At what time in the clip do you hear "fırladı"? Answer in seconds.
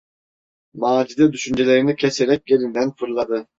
2.95-3.47